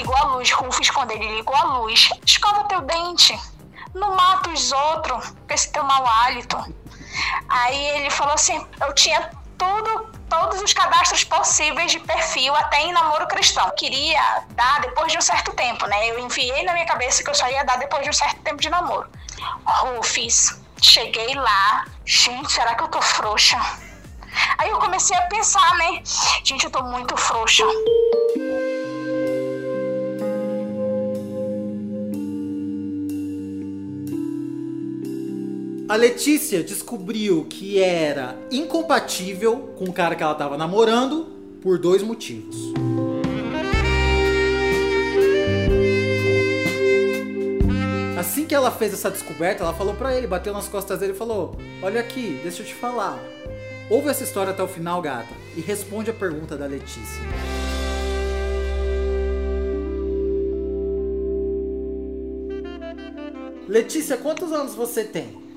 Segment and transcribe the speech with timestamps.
[0.00, 3.38] ligou a luz, Rufus, quando ele ligou a luz, escova teu dente,
[3.94, 6.56] não mata os outros com esse teu mau hálito.
[7.48, 12.92] Aí ele falou assim: eu tinha tudo, todos os cadastros possíveis de perfil até em
[12.92, 13.70] namoro cristão.
[13.76, 16.10] Queria dar depois de um certo tempo, né?
[16.10, 18.60] Eu enviei na minha cabeça que eu só ia dar depois de um certo tempo
[18.60, 19.10] de namoro.
[19.64, 23.58] Rufus, cheguei lá, gente, será que eu tô frouxa?
[24.58, 26.02] Aí eu comecei a pensar, né?
[26.44, 27.64] Gente, eu tô muito frouxa.
[35.90, 41.26] A Letícia descobriu que era incompatível com o cara que ela tava namorando
[41.60, 42.56] por dois motivos.
[48.16, 51.16] Assim que ela fez essa descoberta, ela falou pra ele, bateu nas costas dele e
[51.16, 53.18] falou: Olha aqui, deixa eu te falar.
[53.90, 57.20] Ouve essa história até o final, gata, e responde a pergunta da Letícia.
[63.66, 65.49] Letícia, quantos anos você tem?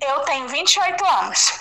[0.00, 1.52] Eu tenho 28 anos.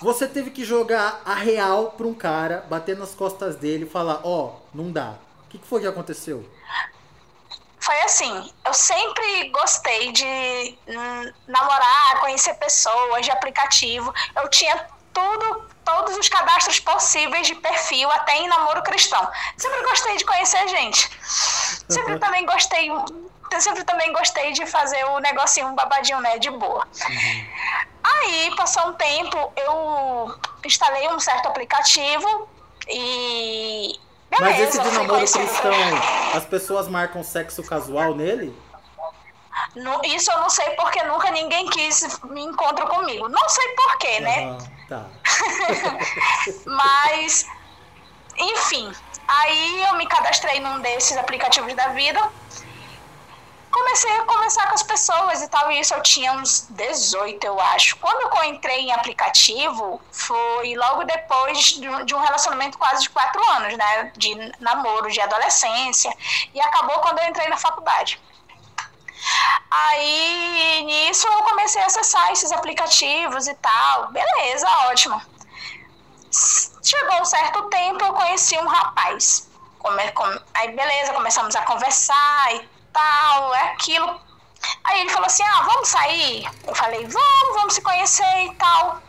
[0.00, 4.20] Você teve que jogar a real pra um cara, bater nas costas dele e falar:
[4.24, 5.14] Ó, oh, não dá.
[5.44, 6.48] O que, que foi que aconteceu?
[7.80, 14.12] Foi assim, eu sempre gostei de hum, namorar, conhecer pessoas, de aplicativo.
[14.36, 19.26] Eu tinha tudo, todos os cadastros possíveis de perfil, até em namoro cristão.
[19.56, 21.10] Sempre gostei de conhecer gente.
[21.88, 22.90] Sempre também gostei
[23.50, 26.86] eu sempre também gostei de fazer o negocinho, um babadinho, né, de boa.
[27.08, 27.46] Uhum.
[28.20, 32.48] Aí, passou um tempo, eu instalei um certo aplicativo
[32.88, 33.98] e.
[34.30, 35.72] Beleza, Mas esse de namoro cristão,
[36.34, 38.54] as pessoas marcam sexo casual nele?
[39.74, 43.28] No, isso eu não sei porque nunca ninguém quis me encontrar comigo.
[43.28, 44.58] Não sei porquê, né?
[44.88, 45.06] Tá.
[46.66, 47.46] Mas,
[48.36, 48.92] enfim.
[49.26, 52.20] Aí eu me cadastrei num desses aplicativos da vida
[53.88, 57.58] comecei a conversar com as pessoas e tal, e isso eu tinha uns 18, eu
[57.58, 57.96] acho.
[57.96, 61.58] Quando eu entrei em aplicativo, foi logo depois
[62.04, 64.12] de um relacionamento quase de quatro anos, né?
[64.14, 66.14] De namoro, de adolescência,
[66.52, 68.20] e acabou quando eu entrei na faculdade.
[69.70, 74.12] Aí, nisso, eu comecei a acessar esses aplicativos e tal.
[74.12, 75.20] Beleza, ótimo.
[76.82, 79.48] Chegou um certo tempo, eu conheci um rapaz.
[79.78, 84.20] Come, come, aí, beleza, começamos a conversar e tal, é aquilo.
[84.84, 86.50] Aí ele falou assim: ah, vamos sair?
[86.66, 89.00] Eu falei: vamos, vamos se conhecer e tal.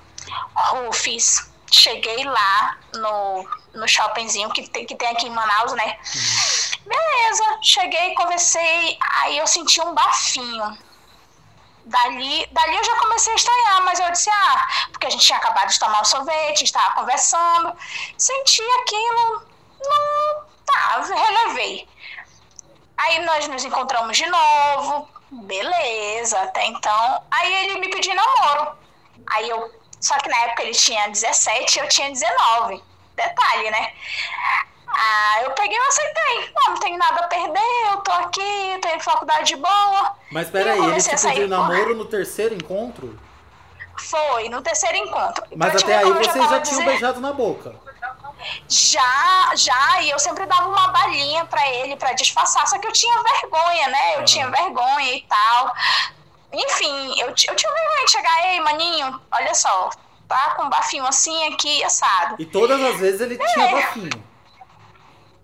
[0.56, 5.98] Rufis, cheguei lá no, no shoppingzinho que tem, que tem aqui em Manaus, né?
[6.16, 6.80] Uhum.
[6.86, 10.78] Beleza, cheguei, conversei, aí eu senti um bafinho.
[11.86, 15.40] Dali, dali eu já comecei a estranhar, mas eu disse, ah, porque a gente tinha
[15.40, 17.76] acabado de tomar um sorvete, estava conversando,
[18.16, 19.44] senti aquilo,
[19.82, 21.88] não, tá, relevei.
[23.00, 27.24] Aí nós nos encontramos de novo, beleza, até então.
[27.32, 28.76] Aí ele me pediu namoro.
[29.28, 32.84] Aí eu, só que na época ele tinha 17 eu tinha 19.
[33.16, 33.94] Detalhe, né?
[34.88, 36.52] Ah, eu peguei e aceitei.
[36.54, 40.16] Não, não tenho nada a perder, eu tô aqui, tenho faculdade boa.
[40.30, 43.18] Mas peraí, ele te pediu namoro no terceiro encontro?
[43.98, 45.44] Foi, no terceiro encontro.
[45.56, 47.76] Mas até aí vocês já, já tinham beijado na boca.
[48.68, 52.92] Já, já, e eu sempre dava uma balinha para ele para disfarçar, só que eu
[52.92, 54.16] tinha vergonha, né?
[54.16, 54.26] Eu uhum.
[54.26, 55.74] tinha vergonha e tal.
[56.52, 59.90] Enfim, eu, eu tinha vergonha de chegar, ei, maninho, olha só,
[60.28, 62.36] tá com um bafinho assim aqui, assado.
[62.40, 63.54] E todas as vezes ele é.
[63.54, 64.30] tinha bafinho.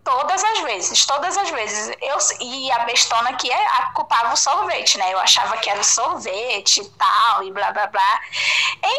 [0.04, 1.98] Todas as vezes, todas as vezes.
[2.00, 5.12] Eu, e a bestona aqui é, a, culpava o sorvete, né?
[5.12, 8.22] Eu achava que era o sorvete e tal, e blá blá blá.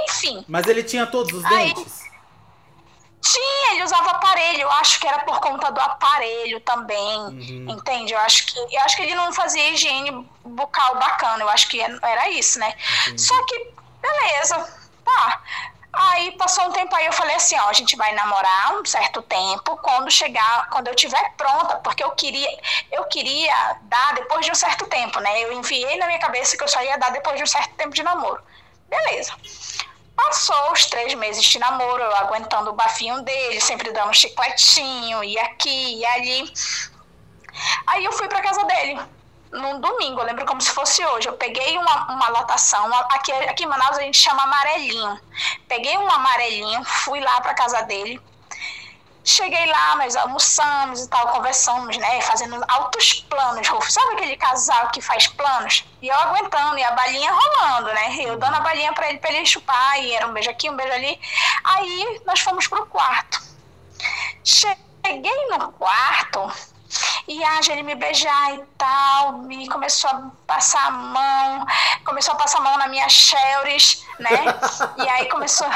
[0.04, 0.44] Enfim.
[0.48, 2.05] Mas ele tinha todos os aí, dentes?
[3.36, 4.62] Tinha, ele usava aparelho.
[4.62, 7.18] Eu acho que era por conta do aparelho também.
[7.18, 7.66] Uhum.
[7.68, 8.14] Entende?
[8.14, 11.42] Eu acho, que, eu acho que ele não fazia higiene bucal bacana.
[11.42, 12.74] Eu acho que era isso, né?
[13.16, 14.86] Só que, beleza.
[15.04, 15.42] Tá.
[15.92, 19.22] Aí passou um tempo aí eu falei assim, ó, a gente vai namorar um certo
[19.22, 22.50] tempo, quando chegar, quando eu tiver pronta, porque eu queria,
[22.92, 25.42] eu queria dar depois de um certo tempo, né?
[25.42, 27.94] Eu enviei na minha cabeça que eu só ia dar depois de um certo tempo
[27.94, 28.42] de namoro.
[28.88, 29.32] Beleza.
[30.26, 35.22] Passou os três meses de namoro, eu aguentando o bafinho dele, sempre dando um chicletinho,
[35.22, 36.52] e aqui e ali.
[37.86, 39.00] Aí eu fui pra casa dele,
[39.52, 41.28] num domingo, eu lembro como se fosse hoje.
[41.28, 42.40] Eu peguei uma, uma
[43.12, 45.20] aqui, aqui em Manaus a gente chama amarelinho.
[45.68, 48.20] Peguei um amarelinho, fui lá pra casa dele
[49.26, 52.20] Cheguei lá, nós almoçamos e tal, conversamos, né?
[52.20, 53.90] Fazendo altos planos, Rufo.
[53.90, 55.84] Sabe aquele casal que faz planos?
[56.00, 58.14] E eu aguentando, e a balinha rolando, né?
[58.20, 60.76] Eu dando a balinha pra ele, pra ele chupar, e era um beijo aqui, um
[60.76, 61.20] beijo ali.
[61.64, 63.42] Aí nós fomos pro quarto.
[64.44, 66.52] Cheguei no quarto
[67.26, 71.66] e age ele me beijar e tal, e começou a passar a mão,
[72.04, 74.30] começou a passar a mão na minha Shelris, né?
[75.04, 75.66] E aí começou.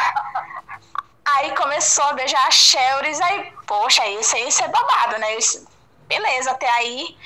[1.37, 5.37] Aí começou a beijar a Shelris, aí, poxa, esse, esse é babado, né?
[5.37, 5.67] Esse,
[6.07, 7.17] beleza, até aí.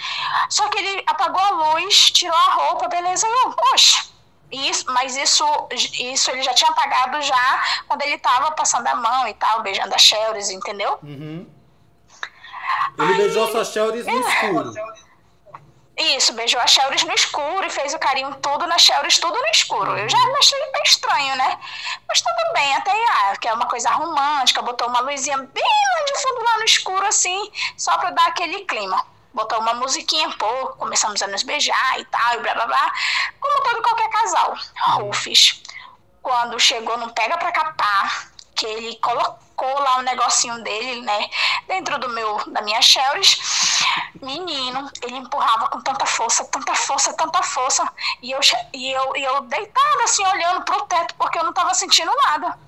[0.48, 4.04] Só que ele apagou a luz, tirou a roupa, beleza, eu, poxa.
[4.52, 9.26] Isso, mas isso, isso ele já tinha apagado já quando ele tava passando a mão
[9.26, 10.98] e tal, beijando a Shelris, entendeu?
[11.02, 11.46] Uhum.
[12.98, 14.72] Ele Aí, beijou sua Shelris no escuro.
[15.96, 19.48] Isso, beijou a Shelris no escuro e fez o carinho tudo na Shelris, tudo no
[19.48, 19.96] escuro.
[19.96, 21.58] Eu já achei bem estranho, né?
[22.08, 26.04] Mas tudo bem, até ah, que é uma coisa romântica, botou uma luzinha bem lá
[26.04, 29.04] de fundo, lá no escuro, assim, só pra dar aquele clima.
[29.32, 32.92] Botou uma musiquinha, pô, começamos a nos beijar e tal, e blá blá blá.
[33.40, 34.56] Como todo qualquer casal.
[34.96, 35.62] Rufus,
[36.22, 41.30] quando chegou no Pega Pra Capar, que ele colocou lá o um negocinho dele, né,
[41.66, 43.38] dentro do meu, da minha Shells,
[44.20, 47.86] menino, ele empurrava com tanta força, tanta força, tanta força,
[48.22, 48.40] e eu,
[48.72, 52.58] e eu, e eu deitada assim, olhando pro teto, porque eu não tava sentindo nada.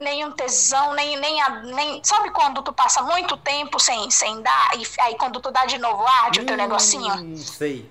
[0.00, 1.38] Nenhum tesão, nem, nem,
[1.74, 2.02] nem.
[2.02, 5.78] Sabe quando tu passa muito tempo sem, sem dar, e aí quando tu dá de
[5.78, 7.36] novo arde hum, o teu hum, negocinho?
[7.36, 7.88] Sei.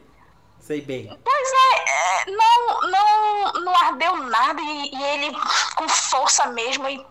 [0.59, 1.17] Sei bem.
[1.23, 5.37] Pois é, é, não, não, não ardeu nada e, e ele
[5.75, 7.03] com força mesmo e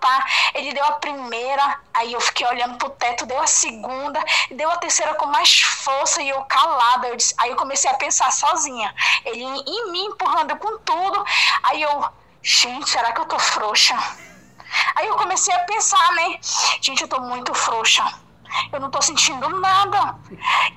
[0.00, 0.26] pá.
[0.54, 4.76] Ele deu a primeira, aí eu fiquei olhando pro teto, deu a segunda, deu a
[4.76, 7.08] terceira com mais força e eu calada.
[7.08, 8.94] Eu disse, aí eu comecei a pensar sozinha.
[9.24, 11.24] Ele em mim empurrando com tudo.
[11.62, 12.04] Aí eu,
[12.42, 13.96] gente, será que eu tô frouxa?
[14.94, 16.38] Aí eu comecei a pensar, né?
[16.80, 18.04] Gente, eu tô muito frouxa
[18.72, 20.16] eu não tô sentindo nada.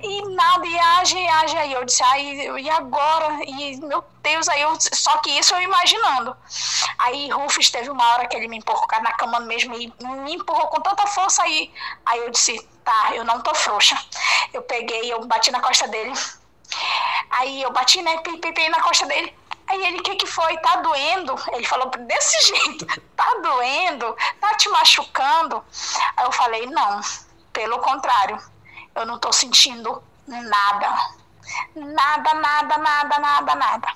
[0.02, 1.56] E nada, e age, e age.
[1.56, 3.38] Aí eu disse, ai, e agora?
[3.44, 6.36] E meu Deus, aí eu, só que isso eu imaginando.
[6.98, 10.68] Aí Rufus teve uma hora que ele me empurrou na cama mesmo e me empurrou
[10.68, 11.72] com tanta força aí.
[12.06, 13.96] Aí eu disse, tá, eu não tô frouxa.
[14.52, 16.12] Eu peguei, eu bati na costa dele.
[17.30, 19.34] Aí eu bati, né, pipei na costa dele.
[19.66, 20.56] Aí ele, o que que foi?
[20.58, 21.34] Tá doendo?
[21.52, 22.86] Ele falou desse jeito,
[23.16, 24.16] tá doendo?
[24.40, 25.64] Tá te machucando?
[26.16, 27.00] Aí eu falei, não,
[27.54, 28.38] pelo contrário,
[28.94, 30.88] eu não estou sentindo nada.
[31.74, 33.88] Nada, nada, nada, nada, nada.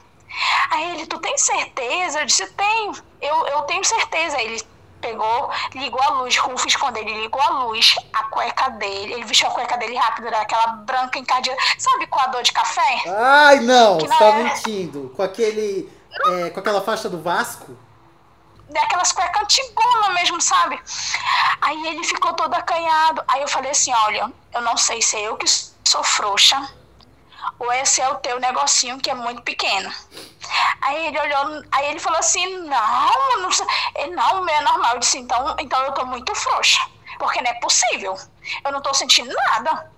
[0.71, 2.21] Aí ele, tu tem certeza?
[2.21, 2.93] Eu disse, tenho.
[3.21, 4.41] Eu, eu tenho certeza.
[4.41, 4.63] Ele
[5.01, 6.37] pegou, ligou a luz.
[6.37, 10.29] Rufus, quando ele ligou a luz, a cueca dele, ele vestiu a cueca dele rápido,
[10.29, 11.61] era aquela branca encadeada.
[11.79, 13.03] Sabe coador de café?
[13.07, 14.43] Ai, não, você tá é...
[14.45, 15.13] mentindo.
[15.17, 15.91] Com aquele.
[16.27, 17.77] É, com aquela faixa do Vasco?
[18.71, 20.81] Daquelas cuecas antigonas mesmo, sabe?
[21.61, 23.23] Aí ele ficou todo acanhado.
[23.29, 26.69] Aí eu falei assim: olha, eu não sei se é eu que sou frouxa
[27.59, 29.93] ou esse é o teu negocinho que é muito pequeno.
[30.81, 33.51] Aí ele olhou, aí ele falou assim: não, não,
[33.97, 34.95] ele, não, é normal.
[34.95, 36.81] Eu disse: então, então eu tô muito frouxa,
[37.19, 38.17] porque não é possível.
[38.65, 39.91] Eu não tô sentindo nada.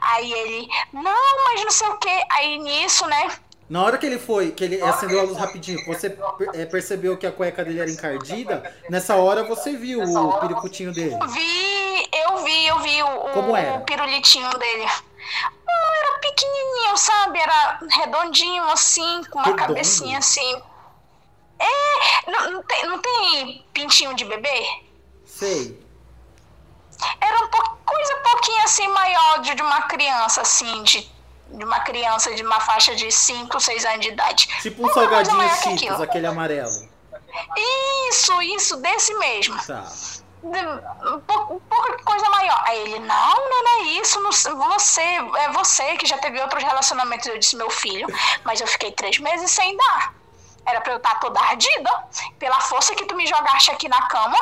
[0.00, 2.24] Aí ele, não, mas não sei o que.
[2.30, 3.30] Aí nisso, né?
[3.68, 6.16] Na hora que ele foi, que ele acendeu a luz rapidinho, você
[6.52, 11.16] é, percebeu que a cueca dele era encardida, nessa hora você viu o piricutinho dele.
[11.28, 13.74] Vi, eu vi, eu vi o, Como era?
[13.74, 14.82] o pirulitinho dele.
[14.84, 17.38] era pequenininho, sabe?
[17.38, 19.66] Era redondinho assim, com uma Redondo.
[19.66, 20.62] cabecinha assim.
[21.58, 24.66] É, não, não, tem, não tem pintinho de bebê?
[25.24, 25.80] Sei.
[27.20, 31.10] Era um pouco, coisa pouquinho assim maior de, de uma criança, assim, de
[31.52, 34.48] de uma criança de uma faixa de 5, 6 anos de idade.
[34.62, 35.38] Tipo um salgadinho
[35.78, 36.90] Cheetos, aquele amarelo.
[38.08, 39.56] Isso, isso, desse mesmo.
[39.64, 39.84] Tá.
[41.26, 42.62] Pouca coisa maior.
[42.66, 47.26] Aí ele, não, não é isso, não, você, é você que já teve outros relacionamentos.
[47.26, 48.06] Eu disse, meu filho,
[48.44, 50.21] mas eu fiquei três meses sem dar.
[50.72, 51.90] Era pra eu estar tá toda ardida.
[52.38, 54.38] Pela força que tu me jogaste aqui na cama,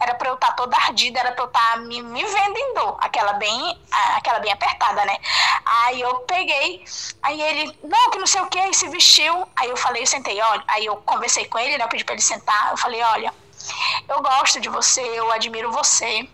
[0.00, 2.58] era pra eu estar tá toda ardida, era pra eu estar tá me, me vendo
[2.58, 2.98] em dor.
[3.00, 3.80] Aquela bem,
[4.16, 5.16] aquela bem apertada, né?
[5.64, 6.84] Aí eu peguei,
[7.22, 9.46] aí ele, não, que não sei o que, se vestiu.
[9.54, 10.64] Aí eu falei, eu sentei, olha.
[10.66, 11.84] Aí eu conversei com ele, né?
[11.84, 12.72] Eu pedi pra ele sentar.
[12.72, 13.32] Eu falei, olha,
[14.08, 16.28] eu gosto de você, eu admiro você,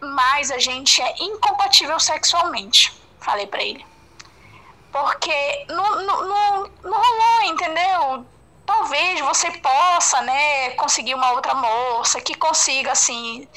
[0.00, 2.92] mas a gente é incompatível sexualmente.
[3.18, 3.84] Falei pra ele.
[4.92, 8.26] Porque não, não, não rolou, entendeu?
[8.78, 13.48] Talvez você possa, né, conseguir uma outra moça que consiga, assim,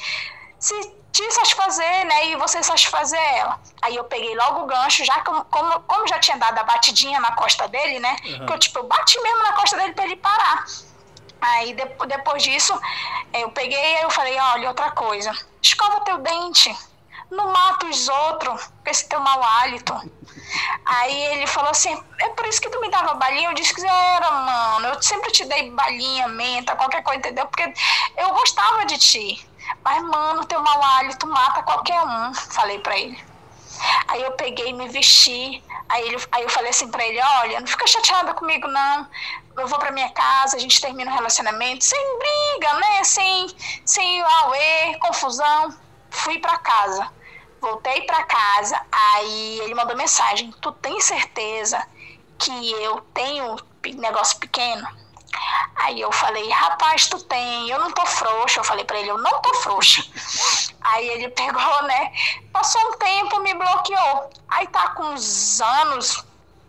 [0.58, 0.74] se
[1.12, 3.60] te satisfazer, né, e você satisfazer ela.
[3.82, 7.20] Aí eu peguei logo o gancho, já como, como, como já tinha dado a batidinha
[7.20, 8.46] na costa dele, né, uhum.
[8.46, 10.64] que eu, tipo, eu bati mesmo na costa dele para ele parar.
[11.40, 12.78] Aí de, depois disso,
[13.32, 16.74] eu peguei e eu falei, olha, outra coisa, escova teu dente,
[17.32, 19.94] não mata os outros com esse teu mau hálito.
[20.84, 23.48] Aí ele falou assim: é por isso que tu me dava balinha?
[23.48, 24.88] Eu disse que era, mano.
[24.88, 27.46] Eu sempre te dei balinha, menta, qualquer coisa, entendeu?
[27.46, 27.72] Porque
[28.16, 29.48] eu gostava de ti.
[29.82, 32.34] Mas, mano, teu mau hálito mata qualquer um.
[32.34, 33.18] Falei pra ele.
[34.08, 35.64] Aí eu peguei me vesti.
[35.88, 39.08] Aí, ele, aí eu falei assim pra ele: olha, não fica chateada comigo, não.
[39.56, 43.04] Eu vou pra minha casa, a gente termina o relacionamento sem briga, né?
[43.04, 43.46] Sem,
[43.84, 45.74] sem auê, confusão.
[46.10, 47.10] Fui pra casa.
[47.62, 48.78] Voltei pra casa.
[48.90, 51.80] Aí ele mandou mensagem: Tu tem certeza
[52.36, 53.56] que eu tenho
[53.94, 54.86] negócio pequeno?
[55.76, 58.60] Aí eu falei, rapaz, tu tem, eu não tô frouxa.
[58.60, 60.04] Eu falei pra ele, eu não tô frouxa.
[60.82, 62.12] Aí ele pegou, né?
[62.52, 64.30] Passou um tempo, me bloqueou.
[64.48, 66.24] Aí tá com uns anos,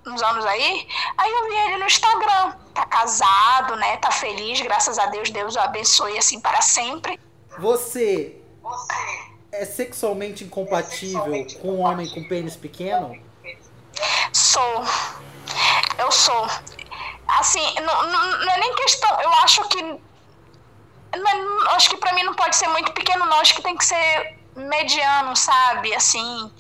[0.06, 2.54] uns anos aí, aí eu vi ele no Instagram.
[2.76, 3.98] Tá casado, né?
[3.98, 7.20] Tá feliz, graças a Deus, Deus o abençoe assim para sempre.
[7.58, 8.40] Você
[9.54, 13.18] é sexualmente incompatível com um homem com pênis pequeno?
[14.32, 14.84] Sou.
[15.98, 16.48] Eu sou
[17.40, 20.00] assim, não, não, não, é nem questão, eu acho que não
[21.28, 23.86] é, acho que para mim não pode ser muito pequeno não, acho que tem que
[23.86, 25.94] ser mediano, sabe?
[25.94, 26.52] Assim,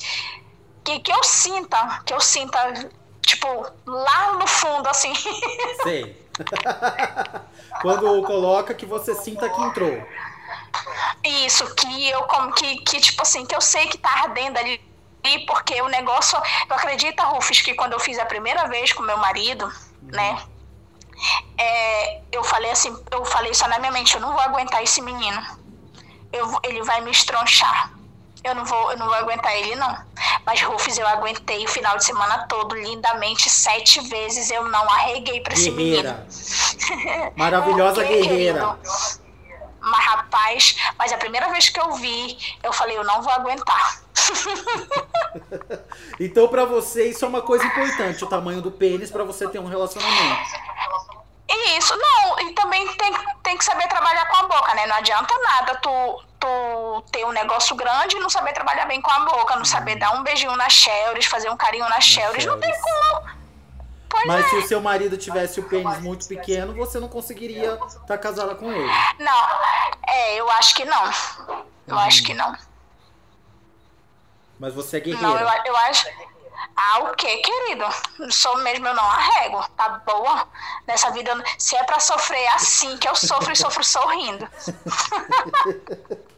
[0.83, 3.47] que, que eu sinta, que eu sinta, tipo,
[3.85, 5.13] lá no fundo, assim.
[5.83, 6.23] Sei.
[7.81, 10.01] Quando coloca que você sinta que entrou.
[11.23, 14.81] Isso, que eu como que, que tipo assim, que eu sei que tá ardendo ali
[15.47, 16.37] porque o negócio,
[16.67, 20.09] tu acredita, Rufus, que quando eu fiz a primeira vez com meu marido, uhum.
[20.11, 20.43] né?
[21.57, 25.01] é, eu falei assim, eu falei só na minha mente, eu não vou aguentar esse
[25.01, 25.41] menino.
[26.31, 27.91] Eu, ele vai me estronchar.
[28.43, 29.97] Eu não vou, eu não vou aguentar ele não.
[30.45, 34.51] Mas Rufus eu aguentei o final de semana todo lindamente sete vezes.
[34.51, 36.13] Eu não arreguei para esse menino.
[37.37, 38.77] Maravilhosa guerreira.
[39.83, 43.99] Mas rapaz, mas a primeira vez que eu vi, eu falei, eu não vou aguentar.
[46.17, 49.59] então para você isso é uma coisa importante, o tamanho do pênis para você ter
[49.59, 50.73] um relacionamento.
[51.77, 53.13] Isso, não, e também tem,
[53.43, 54.87] tem que saber trabalhar com a boca, né?
[54.87, 59.11] Não adianta nada tu, tu ter um negócio grande e não saber trabalhar bem com
[59.11, 62.59] a boca, não saber dar um beijinho na Shelris, fazer um carinho na Shelris, não
[62.59, 63.42] tem como.
[64.13, 64.49] Pois Mas é.
[64.49, 68.53] se o seu marido tivesse o pênis muito pequeno, você não conseguiria estar tá casada
[68.53, 68.91] com ele.
[69.17, 69.47] Não,
[70.07, 71.05] é, eu acho que não.
[71.87, 71.99] Eu hum.
[71.99, 72.55] acho que não.
[74.59, 75.27] Mas você é guerreira.
[75.27, 76.07] Não, eu, eu acho.
[76.75, 77.85] Ah, o que, querido?
[78.29, 80.47] Sou mesmo, eu não arrego, tá boa?
[80.85, 84.47] Nessa vida, se é pra sofrer assim, que eu sofro e sofro sorrindo.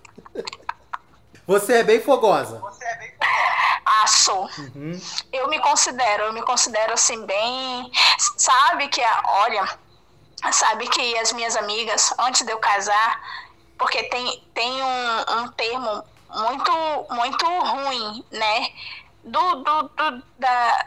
[1.48, 2.62] Você é bem fogosa.
[3.86, 4.50] Ah, sou.
[4.58, 5.00] Uhum.
[5.32, 7.92] Eu me considero, eu me considero assim, bem.
[8.38, 9.78] Sabe que, olha,
[10.52, 13.22] sabe que as minhas amigas, antes de eu casar,
[13.78, 18.72] porque tem, tem um, um termo muito, muito ruim, né?
[19.26, 20.86] do, do, do, da,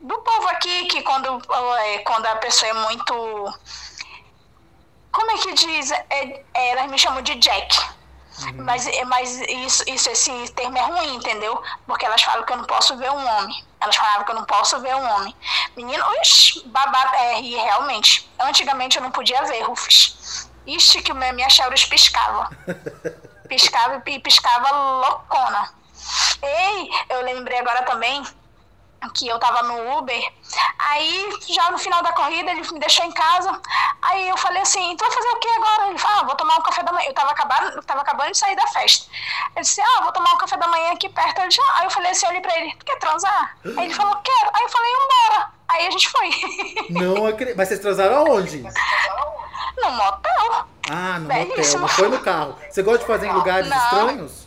[0.00, 1.40] do povo aqui que quando,
[1.78, 3.14] é, quando a pessoa é muito.
[5.12, 5.90] Como é que diz?
[5.92, 7.95] É, é, elas me chamam de Jack.
[8.42, 8.64] Uhum.
[8.64, 11.62] Mas, mas isso, isso, esse termo é ruim, entendeu?
[11.86, 13.64] Porque elas falam que eu não posso ver um homem.
[13.80, 15.34] Elas falavam que eu não posso ver um homem.
[15.76, 20.48] Menino, ixi, babá, é, e realmente, antigamente eu não podia ver, Rufus.
[20.66, 22.50] Ixi, que minha Cheryl piscava.
[23.48, 25.70] Piscava e piscava loucona.
[26.42, 28.24] Ei, eu lembrei agora também
[29.14, 30.32] que eu tava no Uber,
[30.78, 33.60] aí já no final da corrida ele me deixou em casa,
[34.02, 35.88] aí eu falei assim, tu vai fazer o que agora?
[35.88, 38.32] Ele falou, ah, vou tomar um café da manhã, eu tava acabando, eu tava acabando
[38.32, 39.10] de sair da festa.
[39.54, 41.78] Ele disse, ah, vou tomar um café da manhã aqui perto, ele disse, ah.
[41.78, 43.56] aí eu falei assim, olhei pra ele, tu quer transar?
[43.64, 46.30] Aí ele falou, quero, aí eu falei, embora, aí a gente foi.
[46.90, 48.62] Não acredito, mas vocês transaram aonde?
[49.78, 50.66] No motel.
[50.90, 51.54] Ah, no Belíssimo.
[51.54, 52.56] motel, não foi no carro.
[52.70, 53.76] Você gosta de fazer em lugares não.
[53.76, 54.44] estranhos?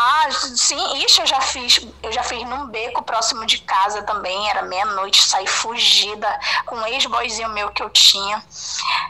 [0.00, 1.84] Ah, sim, isso eu já fiz.
[2.00, 4.48] Eu já fiz num beco próximo de casa também.
[4.48, 8.40] Era meia-noite, saí fugida com um ex-boyzinho meu que eu tinha.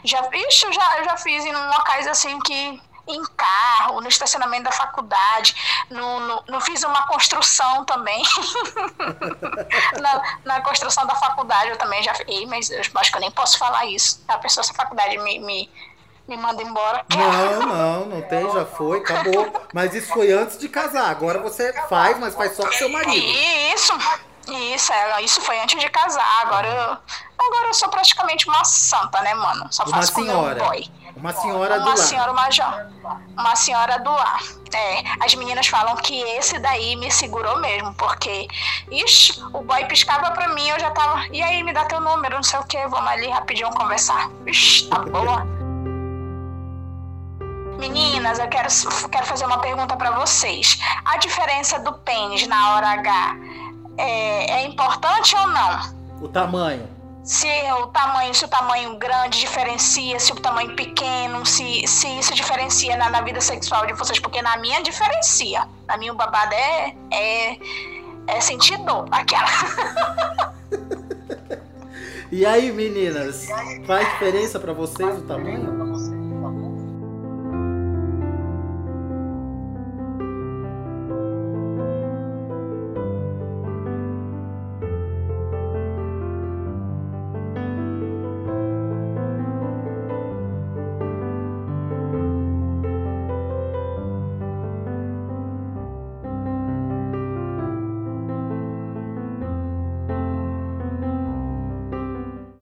[0.03, 4.63] Já, isso eu já, eu já fiz em locais assim que em carro, no estacionamento
[4.63, 5.55] da faculdade,
[5.91, 8.23] no, no, no fiz uma construção também.
[10.01, 13.31] na, na, construção da faculdade eu também já fiz, mas eu acho que eu nem
[13.31, 14.23] posso falar isso.
[14.27, 15.69] A pessoa da faculdade me, me,
[16.29, 17.03] me manda embora.
[17.09, 19.51] Não, não, não tem, já foi, acabou.
[19.73, 21.09] Mas isso foi antes de casar.
[21.09, 23.17] Agora você faz, mas faz só com seu marido.
[23.73, 23.93] Isso,
[24.47, 26.41] isso, é, isso foi antes de casar.
[26.41, 29.67] Agora eu, agora eu sou praticamente uma santa, né, mano?
[29.71, 30.63] Só uma faço senhora.
[30.63, 30.87] boy.
[31.15, 31.97] Uma senhora uma do lar.
[31.97, 34.39] Senhora, uma, uma senhora do lar.
[34.71, 38.47] É, as meninas falam que esse daí me segurou mesmo, porque,
[38.91, 42.35] ixi, o boy piscava pra mim, eu já tava, e aí, me dá teu número,
[42.35, 44.29] não sei o que, vamos ali rapidinho conversar.
[44.45, 45.58] Ixi, tá boa.
[47.79, 48.67] Meninas, eu quero,
[49.09, 50.77] quero fazer uma pergunta para vocês.
[51.05, 53.37] A diferença do pênis na hora H
[53.97, 55.79] é, é importante ou não?
[56.21, 56.85] O tamanho.
[57.23, 57.47] se
[57.81, 62.97] o tamanho, se o tamanho grande diferencia, se o tamanho pequeno, se, se isso diferencia
[62.97, 65.65] na, na vida sexual de vocês, porque na minha diferencia.
[65.87, 67.57] Na minha o babado é, é,
[68.27, 69.47] é sentir dor, aquela.
[72.29, 73.47] e aí, meninas,
[73.87, 76.28] faz diferença para vocês o tamanho?